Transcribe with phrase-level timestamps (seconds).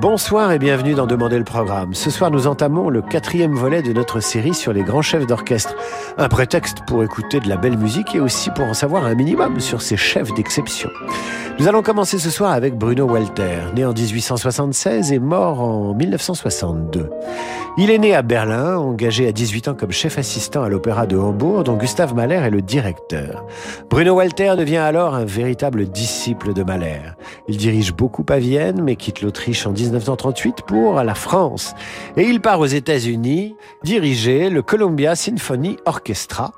[0.00, 1.94] Bonsoir et bienvenue dans Demander le programme.
[1.94, 5.74] Ce soir, nous entamons le quatrième volet de notre série sur les grands chefs d'orchestre.
[6.18, 9.60] Un prétexte pour écouter de la belle musique et aussi pour en savoir un minimum
[9.60, 10.90] sur ces chefs d'exception.
[11.60, 17.10] Nous allons commencer ce soir avec Bruno Walter, né en 1876 et mort en 1962.
[17.76, 21.16] Il est né à Berlin, engagé à 18 ans comme chef assistant à l'opéra de
[21.16, 23.44] Hambourg, dont Gustave Mahler est le directeur.
[23.90, 27.00] Bruno Walter devient alors un véritable disciple de Mahler.
[27.48, 31.74] Il dirige beaucoup à Vienne, mais quitte l'Autriche en 1938 pour la France.
[32.16, 36.52] Et il part aux États-Unis diriger le Columbia Symphony Orchestra.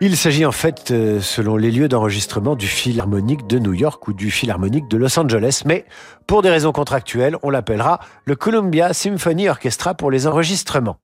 [0.00, 4.12] Il s'agit en fait, euh, selon les lieux d'enregistrement, du Philharmonique de New York ou
[4.12, 5.84] du Philharmonique de Los Angeles, mais
[6.26, 10.96] pour des raisons contractuelles, on l'appellera le Columbia Symphony Orchestra pour les enregistrements.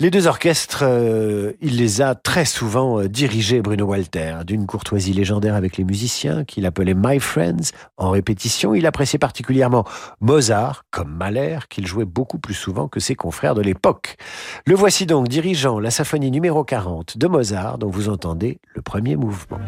[0.00, 5.12] Les deux orchestres, euh, il les a très souvent euh, dirigés, Bruno Walter, d'une courtoisie
[5.12, 7.70] légendaire avec les musiciens, qu'il appelait My Friends.
[7.96, 9.84] En répétition, il appréciait particulièrement
[10.20, 14.16] Mozart, comme Mahler, qu'il jouait beaucoup plus souvent que ses confrères de l'époque.
[14.66, 19.14] Le voici donc dirigeant la symphonie numéro 40 de Mozart, dont vous entendez le premier
[19.14, 19.60] mouvement.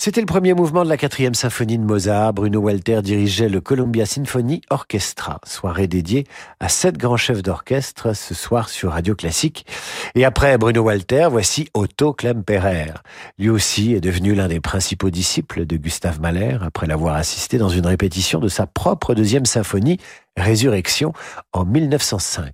[0.00, 2.32] C'était le premier mouvement de la quatrième symphonie de Mozart.
[2.32, 6.24] Bruno Walter dirigeait le Columbia Symphony Orchestra, soirée dédiée
[6.60, 9.66] à sept grands chefs d'orchestre ce soir sur Radio Classique.
[10.14, 12.92] Et après Bruno Walter, voici Otto Klemperer.
[13.40, 17.68] Lui aussi est devenu l'un des principaux disciples de Gustave Mahler après l'avoir assisté dans
[17.68, 19.98] une répétition de sa propre deuxième symphonie,
[20.36, 21.12] Résurrection,
[21.52, 22.52] en 1905.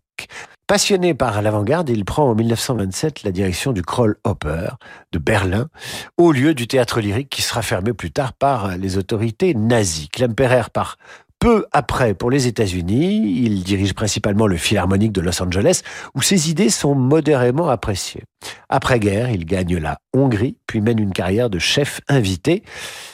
[0.67, 4.79] Passionné par l'avant-garde, il prend en 1927 la direction du Kroll Oper
[5.13, 5.69] de Berlin,
[6.17, 10.09] au lieu du théâtre lyrique qui sera fermé plus tard par les autorités nazies.
[10.09, 10.97] Klemperer part
[11.45, 13.43] peu après pour les États-Unis.
[13.43, 15.83] Il dirige principalement le Philharmonique de Los Angeles,
[16.15, 18.23] où ses idées sont modérément appréciées.
[18.71, 22.63] Après-guerre, il gagne la Hongrie, puis mène une carrière de chef invité.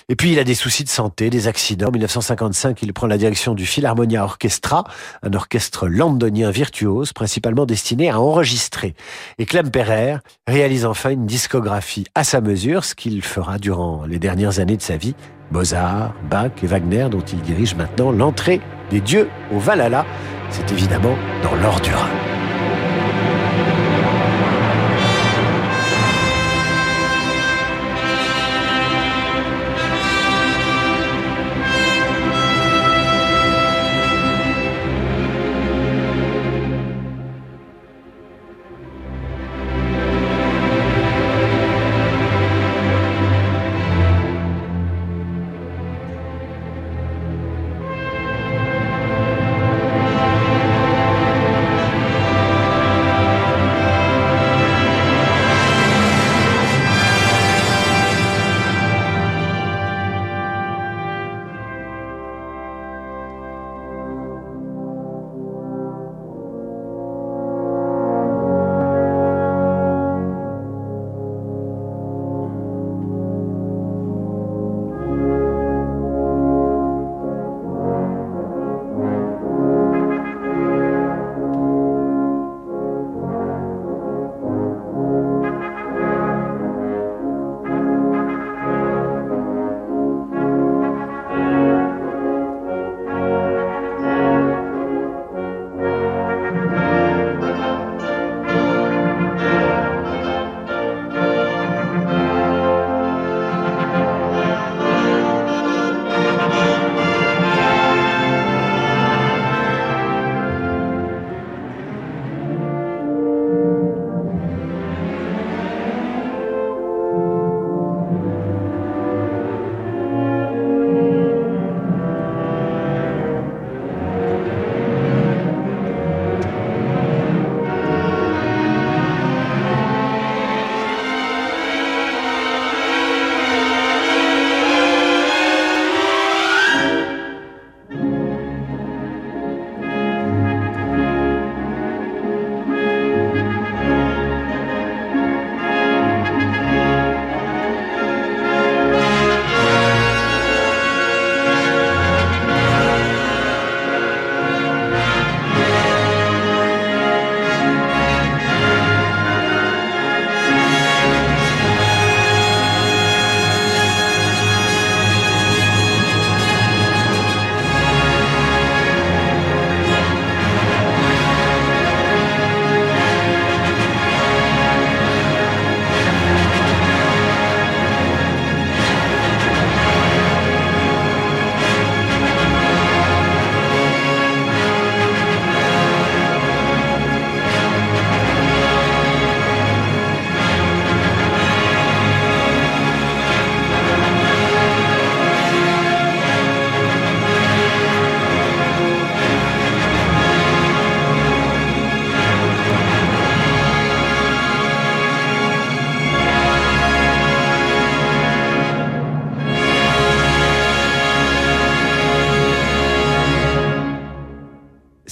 [0.08, 1.88] Et puis il a des soucis de santé, des accidents.
[1.88, 4.84] En 1955, il prend la direction du Philharmonia Orchestra,
[5.24, 8.94] un orchestre londonien virtuose, principalement destiné à enregistrer.
[9.38, 14.60] Et Klemperer réalise enfin une discographie à sa mesure, ce qu'il fera durant les dernières
[14.60, 15.16] années de sa vie.
[15.50, 20.04] Mozart, Bach et Wagner, dont il dirige maintenant l'entrée des dieux au Valhalla.
[20.50, 21.80] C'est évidemment dans l'or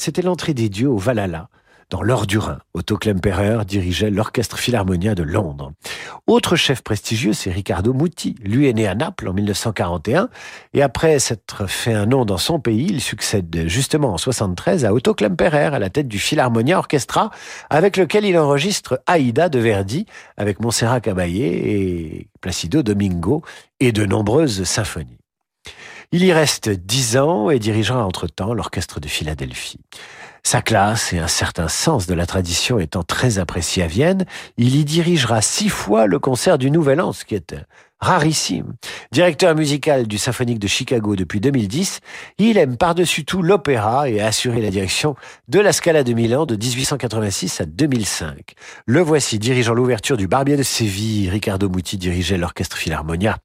[0.09, 1.51] c'était l'entrée des dieux au Valhalla,
[1.91, 2.61] dans l'or du Rhin.
[2.73, 5.73] Otto Klemperer dirigeait l'Orchestre Philharmonia de Londres.
[6.27, 8.35] Autre chef prestigieux, c'est Riccardo Muti.
[8.43, 10.31] Lui est né à Naples en 1941
[10.73, 14.95] et après s'être fait un nom dans son pays, il succède justement en 73 à
[14.95, 17.31] Otto Klemperer à la tête du Philharmonia Orchestra
[17.69, 20.07] avec lequel il enregistre Aïda de Verdi
[20.39, 23.43] avec Montserrat Caballé et Placido Domingo
[23.79, 25.19] et de nombreuses symphonies.
[26.11, 29.81] Il y reste dix ans et dirigera entre-temps l'orchestre de Philadelphie.
[30.43, 34.25] Sa classe et un certain sens de la tradition étant très appréciés à Vienne,
[34.57, 37.55] il y dirigera six fois le concert du Nouvel An, ce qui est
[38.01, 38.75] rarissime.
[39.13, 42.01] Directeur musical du Symphonique de Chicago depuis 2010,
[42.39, 45.15] il aime par-dessus tout l'opéra et a assuré la direction
[45.49, 48.55] de la Scala de Milan de 1886 à 2005.
[48.87, 51.29] Le voici dirigeant l'ouverture du Barbier de Séville.
[51.29, 53.37] Riccardo Muti dirigeait l'orchestre Philharmonia.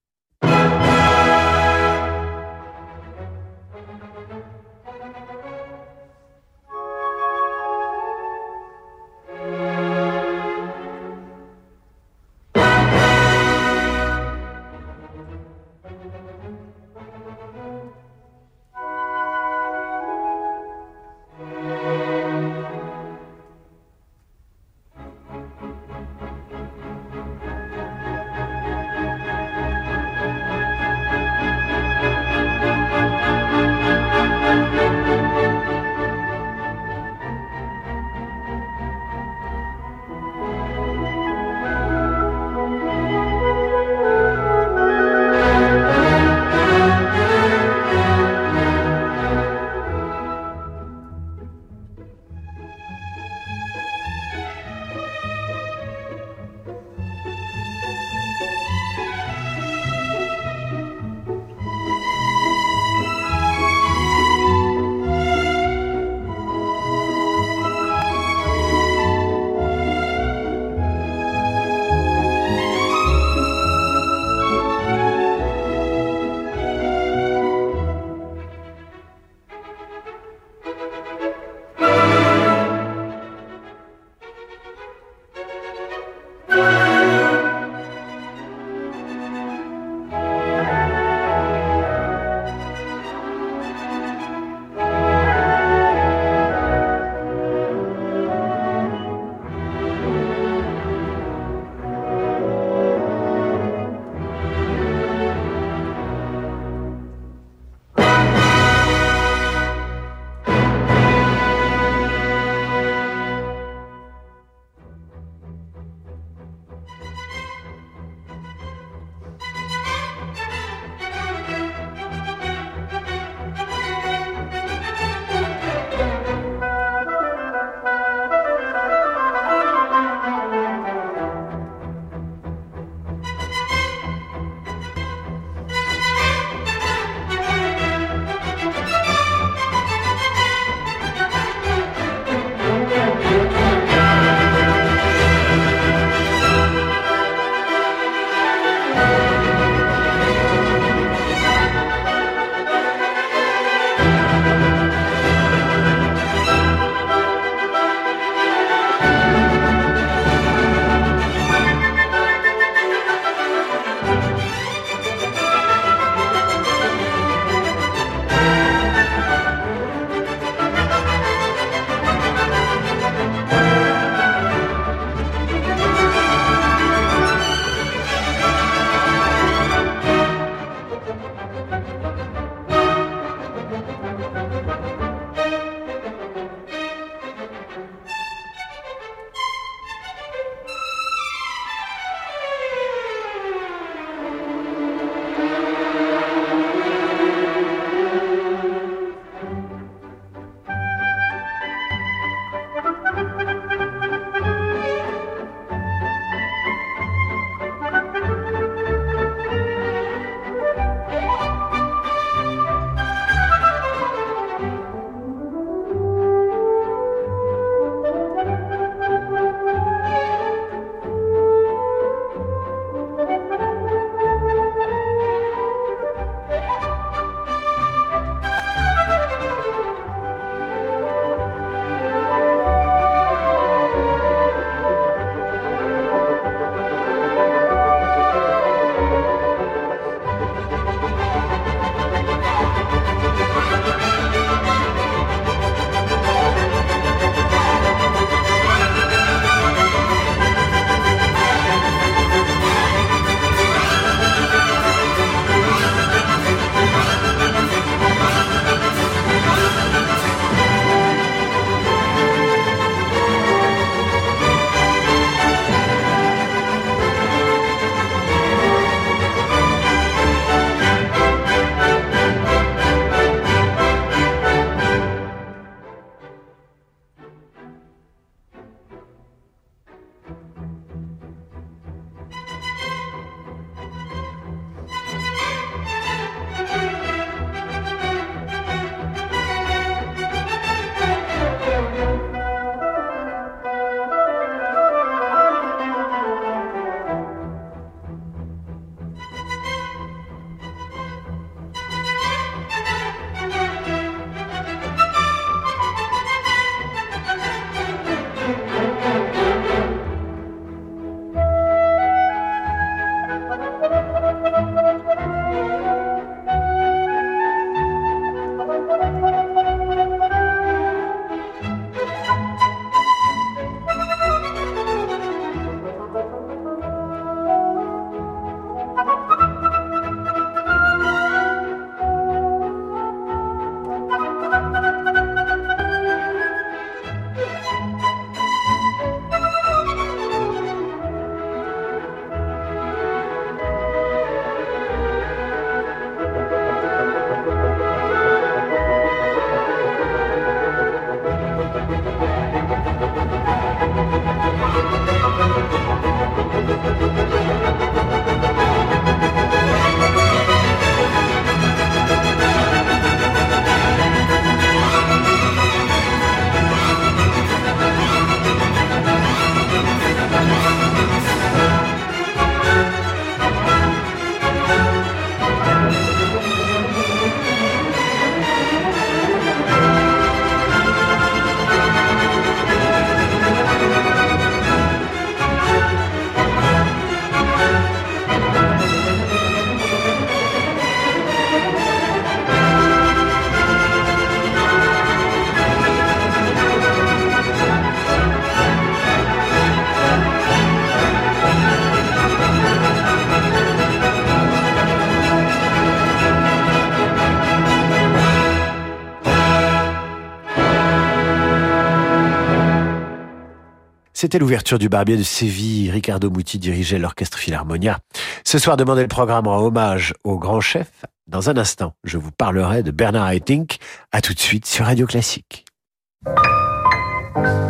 [414.24, 415.92] C'était l'ouverture du Barbier de Séville.
[415.92, 418.00] Ricardo Muti dirigeait l'orchestre Philharmonia.
[418.46, 420.88] Ce soir, demandez le programme en hommage au grand chef.
[421.28, 423.80] Dans un instant, je vous parlerai de Bernard Haitink.
[424.14, 425.66] À tout de suite sur Radio Classique.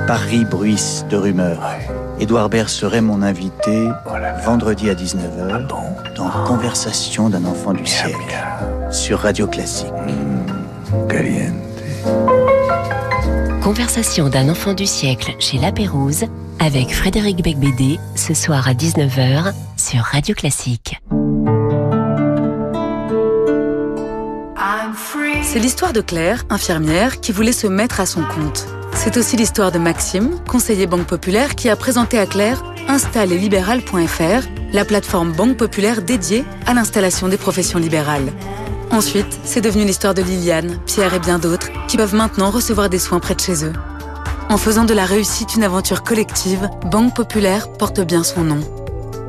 [0.06, 1.60] Paris bruisse de rumeurs.
[2.20, 4.12] Édouard Baird serait mon invité oh
[4.46, 5.60] vendredi à 19h ah
[6.16, 6.46] dans ah.
[6.48, 8.38] Conversation d'un enfant du siècle
[8.92, 9.92] sur Radio Classique.
[9.92, 10.34] Mmh.
[13.64, 16.26] Conversation d'un enfant du siècle chez La Pérouse
[16.60, 21.02] avec Frédéric Becbédé ce soir à 19h sur Radio Classique.
[25.44, 28.66] C'est l'histoire de Claire, infirmière, qui voulait se mettre à son compte.
[28.94, 34.86] C'est aussi l'histoire de Maxime, conseiller Banque Populaire, qui a présenté à Claire installeslibéral.fr, la
[34.86, 38.32] plateforme Banque Populaire dédiée à l'installation des professions libérales.
[38.92, 43.00] Ensuite, c'est devenu l'histoire de Liliane, Pierre et bien d'autres qui peuvent maintenant recevoir des
[43.00, 43.74] soins près de chez eux.
[44.50, 48.60] En faisant de la réussite une aventure collective, Banque Populaire porte bien son nom.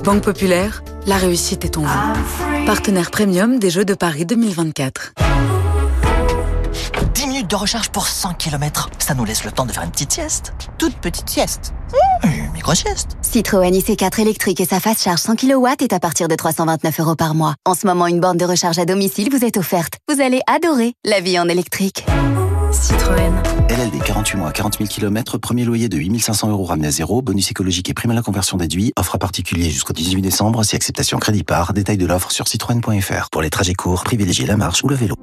[0.05, 2.67] Banque Populaire, la réussite est en vous.
[2.67, 5.15] Partenaire premium des Jeux de Paris 2024.
[7.15, 8.91] 10 minutes de recharge pour 100 km.
[8.99, 10.53] Ça nous laisse le temps de faire une petite sieste.
[10.79, 11.73] Toute petite sieste.
[12.25, 13.17] Une micro-sieste.
[13.23, 17.15] Citroën IC4 électrique et sa phase charge 100 kW est à partir de 329 euros
[17.15, 17.55] par mois.
[17.65, 19.95] En ce moment, une borne de recharge à domicile vous est offerte.
[20.13, 22.05] Vous allez adorer la vie en électrique.
[22.73, 23.33] Citroën.
[23.75, 27.51] LLD 48 mois, 40 000 km, premier loyer de 8500 euros ramené à zéro, bonus
[27.51, 31.19] écologique et prime à la conversion déduit, offre à particulier jusqu'au 18 décembre, si acceptation
[31.19, 33.31] crédit par, détail de l'offre sur citroën.fr.
[33.33, 35.17] Pour les trajets courts, privilégiez la marche ou le vélo.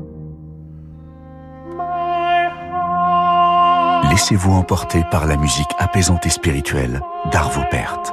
[4.09, 6.99] Laissez-vous emporter par la musique apaisante et spirituelle
[7.31, 8.11] d'Arvo Pärt.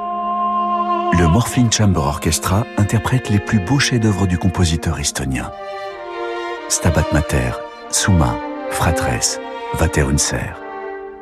[1.17, 5.51] Le Morphine Chamber Orchestra interprète les plus beaux chefs-d'œuvre du compositeur estonien.
[6.69, 7.51] Stabat Mater,
[7.91, 8.37] Suma,
[8.71, 9.41] Fratres,
[9.75, 10.53] Vaterunser.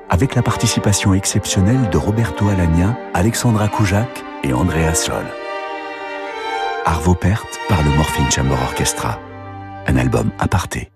[0.10, 5.26] Avec la participation exceptionnelle de Roberto Alagna, Alexandra Koujak et Andrea Sol.
[6.86, 9.20] Arvo Pärt par le Morphine Chamber Orchestra.
[9.88, 10.90] Un album aparté.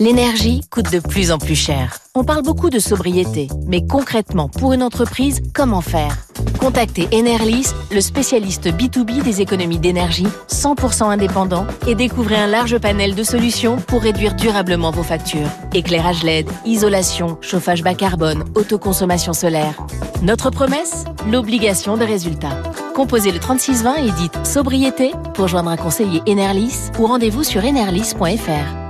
[0.00, 1.98] L'énergie coûte de plus en plus cher.
[2.14, 6.16] On parle beaucoup de sobriété, mais concrètement, pour une entreprise, comment faire?
[6.58, 13.14] Contactez Enerlis, le spécialiste B2B des économies d'énergie, 100% indépendant, et découvrez un large panel
[13.14, 15.48] de solutions pour réduire durablement vos factures.
[15.74, 19.74] Éclairage LED, isolation, chauffage bas carbone, autoconsommation solaire.
[20.22, 21.04] Notre promesse?
[21.30, 22.62] L'obligation de résultats.
[22.94, 28.83] Composez le 3620 et dites sobriété pour joindre un conseiller Enerlis ou rendez-vous sur enerlis.fr.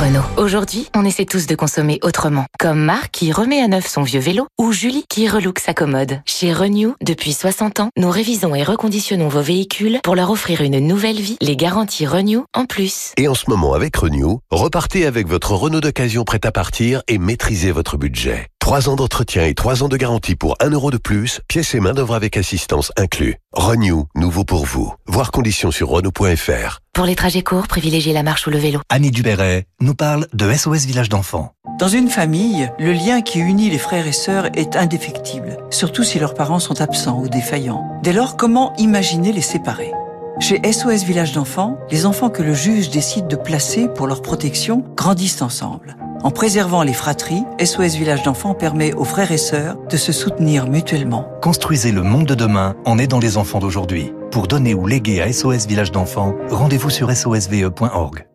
[0.00, 0.22] Renault.
[0.38, 2.46] Aujourd'hui, on essaie tous de consommer autrement.
[2.58, 6.22] Comme Marc qui remet à neuf son vieux vélo ou Julie qui relook sa commode.
[6.24, 10.78] Chez Renew, depuis 60 ans, nous révisons et reconditionnons vos véhicules pour leur offrir une
[10.78, 13.12] nouvelle vie, les garanties Renew en plus.
[13.18, 17.18] Et en ce moment avec Renew, repartez avec votre Renault d'occasion prêt à partir et
[17.18, 18.49] maîtrisez votre budget.
[18.60, 21.80] 3 ans d'entretien et 3 ans de garantie pour 1 euro de plus, pièces et
[21.80, 23.36] main d'œuvre avec assistance inclus.
[23.52, 24.94] Renew, nouveau pour vous.
[25.08, 26.78] Voir conditions sur Renault.fr.
[26.92, 28.80] Pour les trajets courts, privilégiez la marche ou le vélo.
[28.88, 31.52] Annie Dubéret nous parle de SOS Village d'enfants.
[31.80, 36.20] Dans une famille, le lien qui unit les frères et sœurs est indéfectible, surtout si
[36.20, 37.84] leurs parents sont absents ou défaillants.
[38.04, 39.90] Dès lors, comment imaginer les séparer?
[40.38, 44.84] Chez SOS Village d'enfants, les enfants que le juge décide de placer pour leur protection
[44.96, 45.96] grandissent ensemble.
[46.22, 50.66] En préservant les fratries, SOS Village d'enfants permet aux frères et sœurs de se soutenir
[50.66, 51.26] mutuellement.
[51.40, 54.12] Construisez le monde de demain en aidant les enfants d'aujourd'hui.
[54.30, 58.26] Pour donner ou léguer à SOS Village d'enfants, rendez-vous sur sosve.org.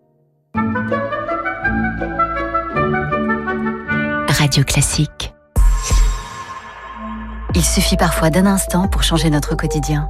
[4.30, 5.34] Radio Classique.
[7.54, 10.10] Il suffit parfois d'un instant pour changer notre quotidien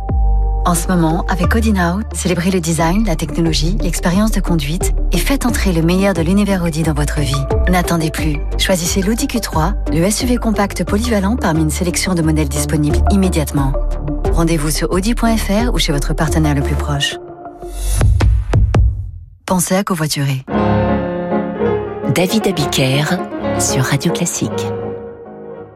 [0.66, 1.74] En ce moment, avec Audi
[2.14, 6.64] célébrez le design, la technologie, l'expérience de conduite et faites entrer le meilleur de l'univers
[6.64, 7.36] Audi dans votre vie.
[7.70, 8.38] N'attendez plus.
[8.58, 13.74] Choisissez l'Audi Q3, le SUV compact polyvalent parmi une sélection de modèles disponibles immédiatement.
[14.34, 17.18] Rendez-vous sur audi.fr ou chez votre partenaire le plus proche.
[19.46, 20.46] Pensez à covoiturer.
[22.16, 23.04] David Abiker
[23.60, 24.66] sur Radio Classique.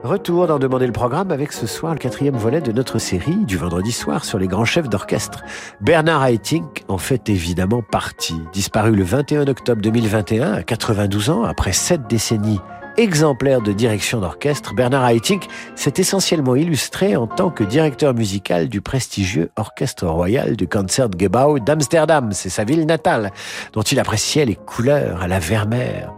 [0.04, 3.58] Retour d'en demander le programme avec ce soir le quatrième volet de notre série du
[3.58, 5.44] vendredi soir sur les grands chefs d'orchestre.
[5.82, 8.42] Bernard Haitink en fait évidemment partie.
[8.54, 12.62] Disparu le 21 octobre 2021 à 92 ans après sept décennies
[13.00, 18.82] exemplaires de direction d'orchestre, Bernard Haitink s'est essentiellement illustré en tant que directeur musical du
[18.82, 22.32] prestigieux Orchestre Royal du Concertgebouw d'Amsterdam.
[22.34, 23.32] C'est sa ville natale,
[23.72, 26.12] dont il appréciait les couleurs à la vermeer.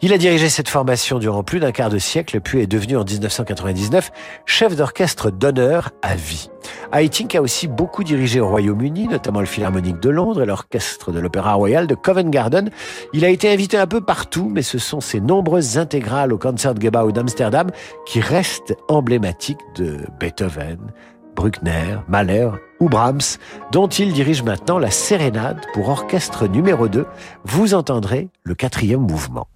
[0.00, 3.02] Il a dirigé cette formation durant plus d'un quart de siècle, puis est devenu en
[3.02, 4.12] 1999
[4.46, 6.50] chef d'orchestre d'honneur à vie.
[6.92, 11.18] Haitink a aussi beaucoup dirigé au Royaume-Uni, notamment le Philharmonique de Londres et l'orchestre de
[11.18, 12.70] l'Opéra Royal de Covent Garden.
[13.12, 17.10] Il a été invité un peu partout, mais ce sont ses nombreuses intégrales au Concertgebouw
[17.10, 17.72] d'Amsterdam
[18.06, 20.78] qui restent emblématiques de Beethoven,
[21.38, 23.38] Bruckner, Mahler ou Brahms,
[23.70, 27.06] dont il dirige maintenant la sérénade pour orchestre numéro 2.
[27.44, 29.46] Vous entendrez le quatrième mouvement.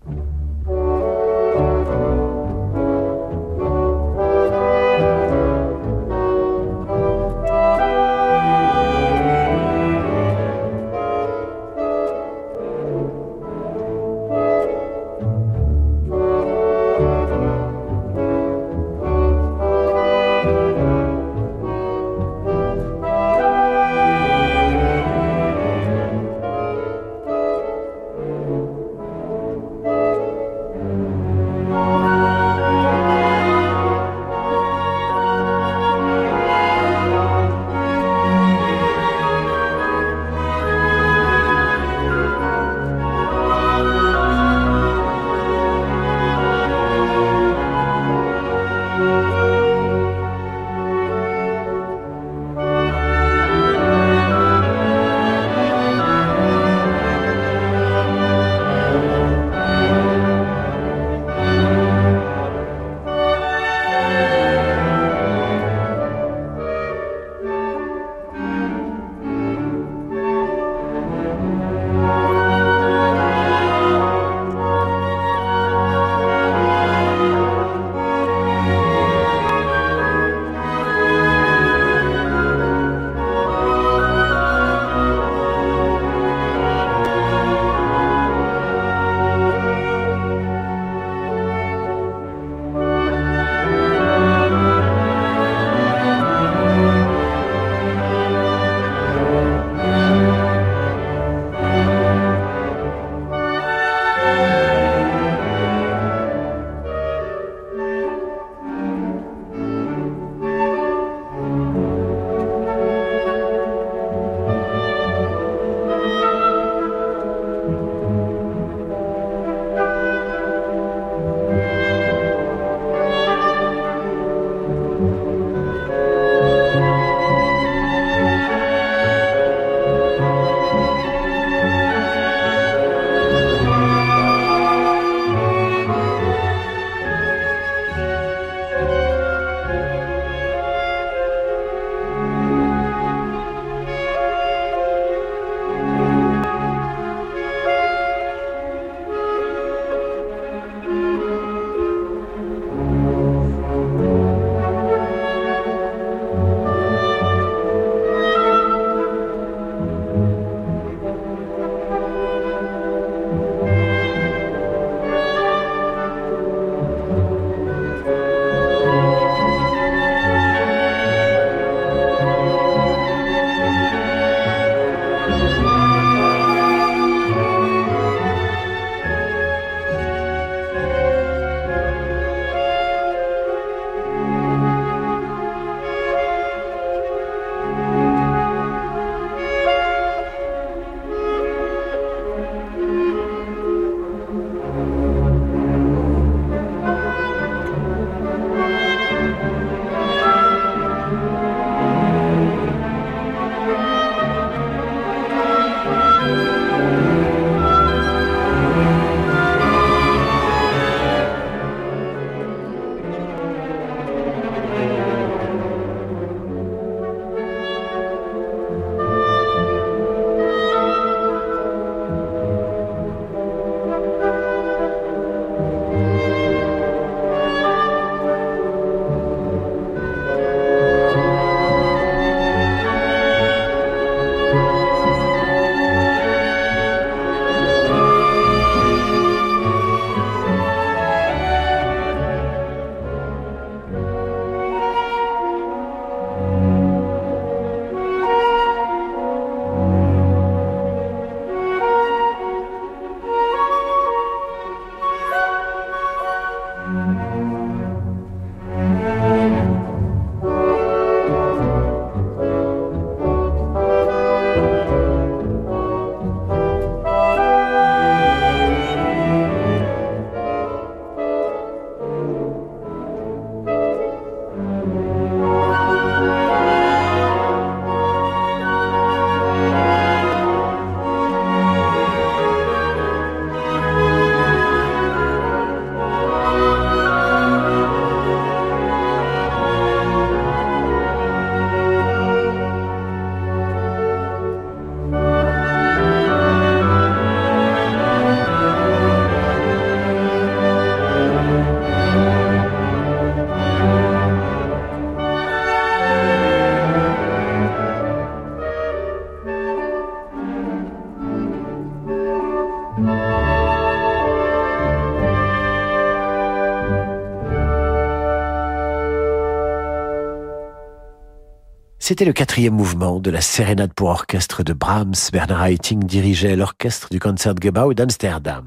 [322.13, 325.15] C'était le quatrième mouvement de la sérénade pour orchestre de Brahms.
[325.33, 328.67] Bernard Haitink dirigeait l'orchestre du Concertgebouw d'Amsterdam.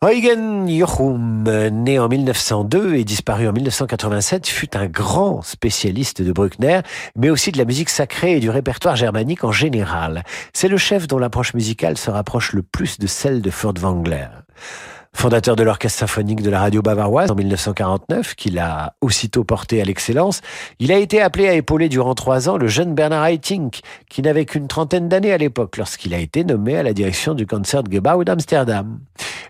[0.00, 6.82] Eugen Jochum, né en 1902 et disparu en 1987, fut un grand spécialiste de Bruckner,
[7.16, 10.22] mais aussi de la musique sacrée et du répertoire germanique en général.
[10.52, 14.28] C'est le chef dont l'approche musicale se rapproche le plus de celle de Furtwängler.
[15.16, 19.84] Fondateur de l'Orchestre symphonique de la radio bavaroise en 1949, qu'il a aussitôt porté à
[19.84, 20.42] l'excellence,
[20.80, 24.44] il a été appelé à épauler durant trois ans le jeune Bernard Haitink, qui n'avait
[24.44, 28.98] qu'une trentaine d'années à l'époque, lorsqu'il a été nommé à la direction du Concertgebouw d'Amsterdam.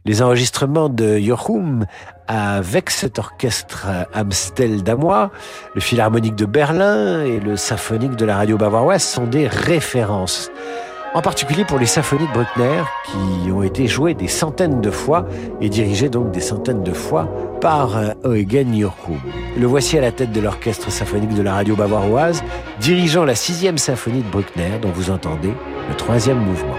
[0.05, 1.87] Les enregistrements de Jochum
[2.29, 5.31] avec cet orchestre Amstel-Damois,
[5.74, 10.50] le Philharmonique de Berlin et le Symphonique de la radio bavaroise sont des références
[11.14, 15.27] en particulier pour les symphonies de Bruckner qui ont été jouées des centaines de fois
[15.61, 17.29] et dirigées donc des centaines de fois
[17.61, 19.20] par euh, Eugen Jochum.
[19.57, 22.42] Le voici à la tête de l'orchestre symphonique de la radio bavaroise,
[22.81, 25.55] dirigeant la sixième symphonie de Bruckner dont vous entendez
[25.88, 26.73] le troisième mouvement.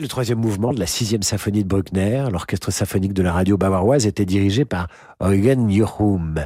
[0.00, 2.26] Le troisième mouvement de la sixième symphonie de Bruckner.
[2.30, 4.88] L'orchestre symphonique de la radio bavaroise était dirigé par
[5.22, 6.44] Eugen Jochum.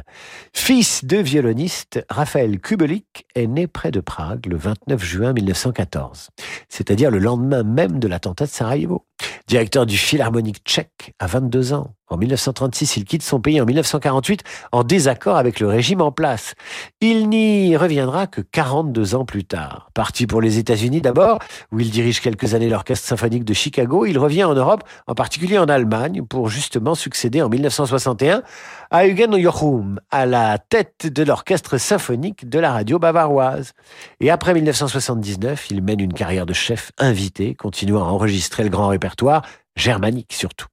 [0.53, 6.29] Fils de violoniste, Raphaël Kubelik est né près de Prague le 29 juin 1914,
[6.69, 9.05] c'est-à-dire le lendemain même de l'attentat de Sarajevo.
[9.47, 11.93] Directeur du Philharmonique tchèque à 22 ans.
[12.11, 14.43] En 1936, il quitte son pays en 1948
[14.73, 16.55] en désaccord avec le régime en place.
[16.99, 19.89] Il n'y reviendra que 42 ans plus tard.
[19.93, 21.39] Parti pour les États-Unis d'abord,
[21.71, 25.57] où il dirige quelques années l'Orchestre symphonique de Chicago, il revient en Europe, en particulier
[25.57, 28.43] en Allemagne, pour justement succéder en 1961
[28.91, 33.71] à Eugen Jochum, à la tête de l'Orchestre symphonique de la radio bavaroise.
[34.19, 38.89] Et après 1979, il mène une carrière de chef invité, continuant à enregistrer le grand
[38.89, 39.43] répertoire,
[39.77, 40.70] germanique surtout.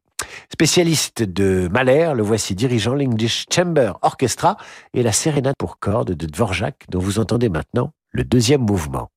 [0.51, 4.57] Spécialiste de Mahler, le voici dirigeant l'English Chamber Orchestra
[4.95, 9.11] et la sérénade pour cordes de Dvorak, dont vous entendez maintenant le deuxième mouvement.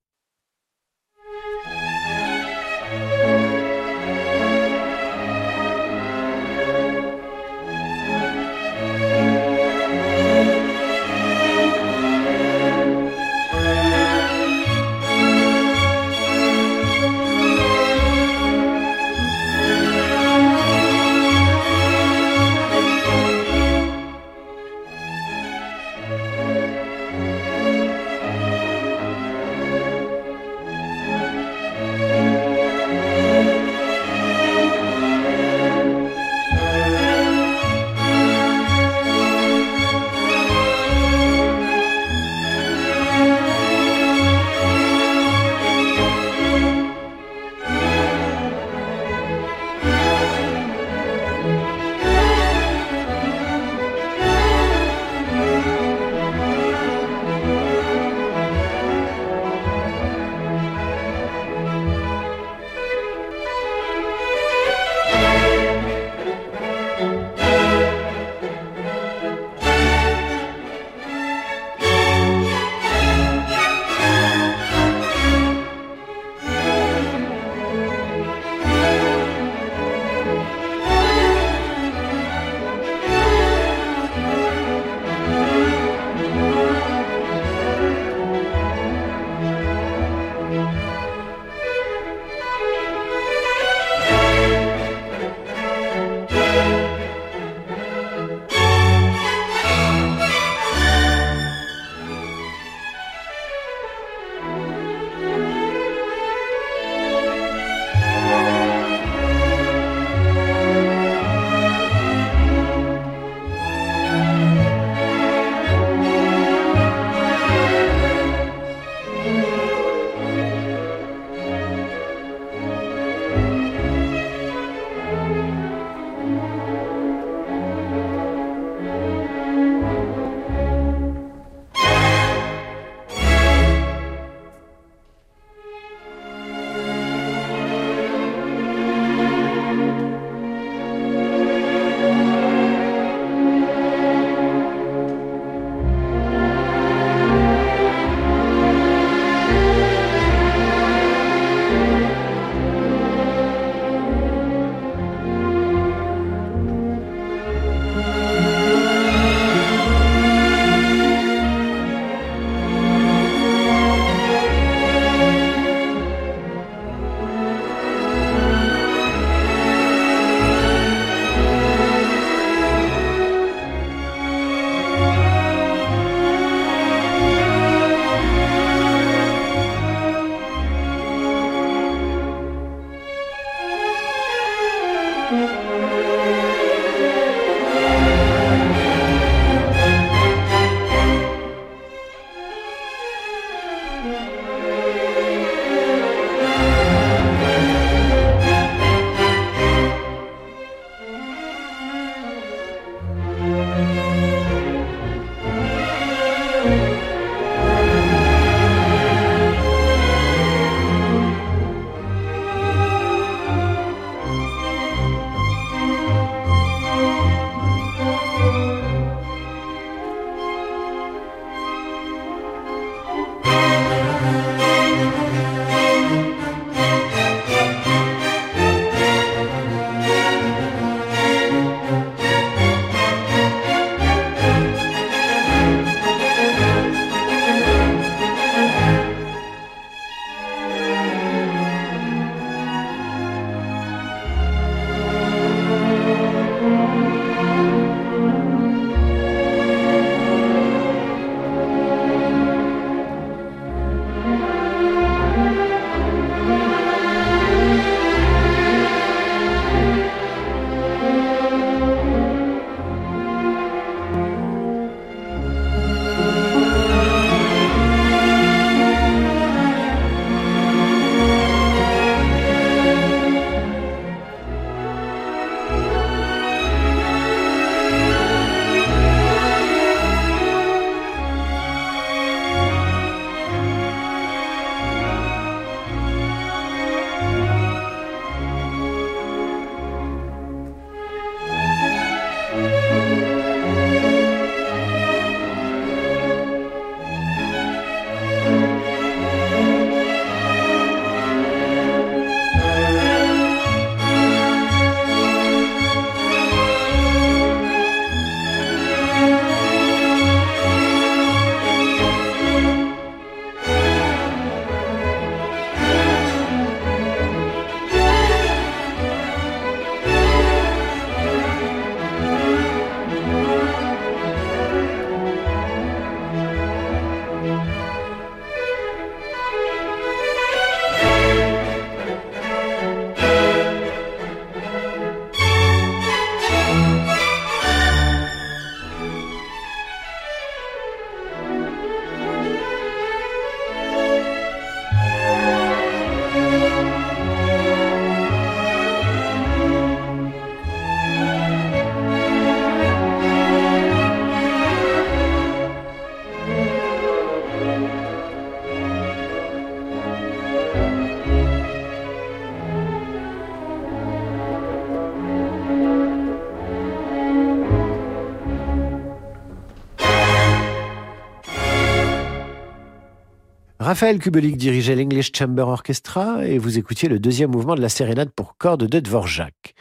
[373.92, 378.30] Raphaël Kubelik dirigeait l'English Chamber Orchestra et vous écoutiez le deuxième mouvement de la sérénade
[378.30, 379.76] pour cordes de Dvorak.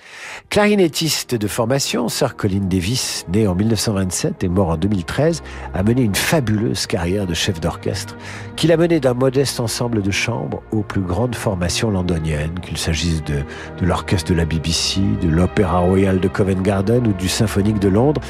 [0.49, 5.45] Clarinettiste de formation, Sir Colin Davis, né en 1927 et mort en 2013,
[5.75, 8.17] a mené une fabuleuse carrière de chef d'orchestre
[8.57, 13.23] qu'il a mené d'un modeste ensemble de chambres aux plus grandes formations londoniennes, qu'il s'agisse
[13.23, 13.45] de,
[13.81, 17.89] de l'orchestre de la BBC, de l'Opéra Royal de Covent Garden ou du Symphonique de
[17.89, 18.21] Londres.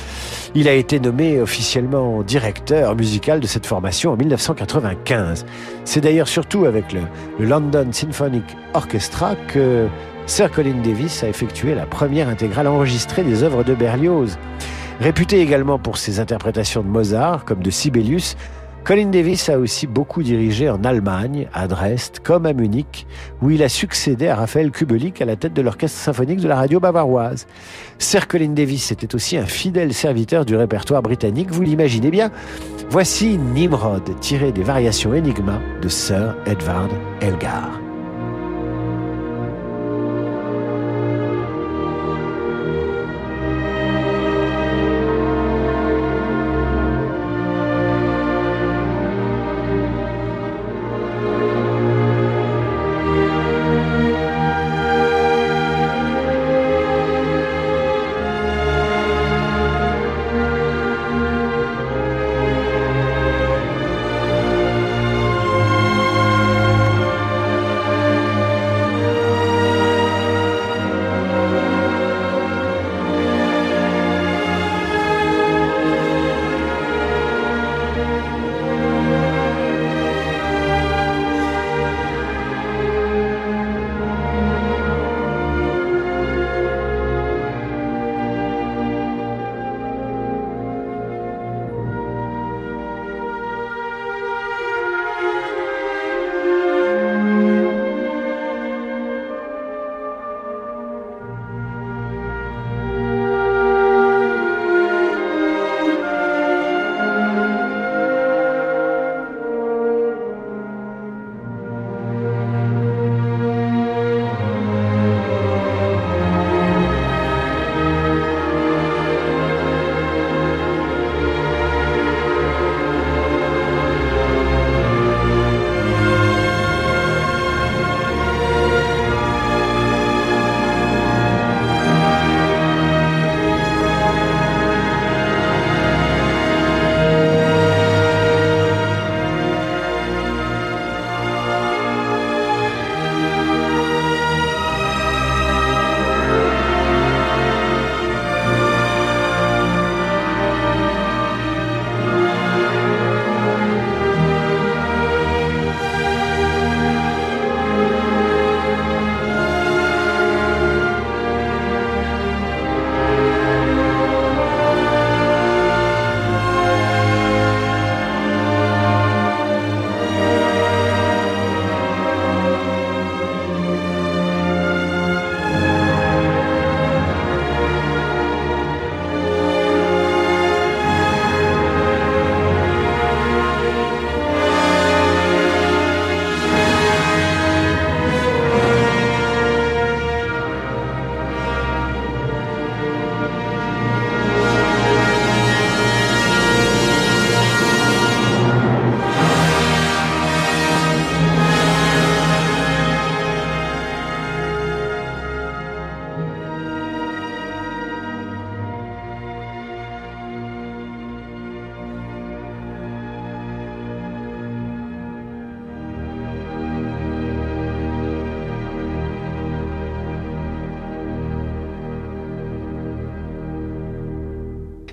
[0.54, 5.46] Il a été nommé officiellement directeur musical de cette formation en 1995.
[5.84, 7.00] C'est d'ailleurs surtout avec le,
[7.38, 9.86] London Symphonic Orchestra que
[10.26, 14.38] Sir Colin Davis a effectué la première intégrale enregistrée des œuvres de Berlioz.
[15.00, 18.36] Réputé également pour ses interprétations de Mozart, comme de Sibelius,
[18.84, 23.06] Colin Davis a aussi beaucoup dirigé en Allemagne, à Dresde, comme à Munich,
[23.42, 26.56] où il a succédé à Raphaël Kubelik à la tête de l'orchestre symphonique de la
[26.56, 27.46] radio bavaroise.
[27.98, 32.30] Sir Colin Davis était aussi un fidèle serviteur du répertoire britannique, vous l'imaginez bien.
[32.90, 37.89] Voici Nimrod, tiré des variations Enigma de Sir Edward Elgar.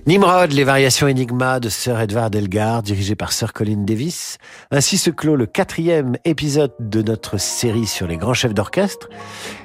[0.08, 4.38] Nimrod, les variations Enigma de Sir Edward Elgar, dirigé par Sir Colin Davis.
[4.72, 9.10] Ainsi se clôt le quatrième épisode de notre série sur les grands chefs d'orchestre.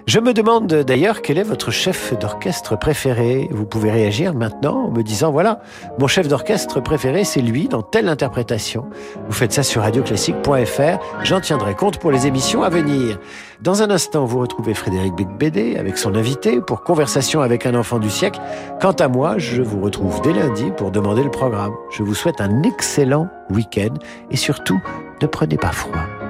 [0.07, 3.49] Je me demande d'ailleurs quel est votre chef d'orchestre préféré.
[3.53, 5.61] Vous pouvez réagir maintenant en me disant voilà,
[5.99, 8.87] mon chef d'orchestre préféré c'est lui dans telle interprétation.
[9.27, 11.23] Vous faites ça sur radioclassique.fr.
[11.23, 13.19] J'en tiendrai compte pour les émissions à venir.
[13.61, 18.01] Dans un instant, vous retrouvez Frédéric Becbédé avec son invité pour Conversation avec un enfant
[18.01, 18.41] du siècle.
[18.81, 21.75] Quant à moi, je vous retrouve dès lundi pour demander le programme.
[21.91, 23.95] Je vous souhaite un excellent week-end
[24.33, 24.81] et surtout,
[25.21, 26.22] ne prenez pas froid.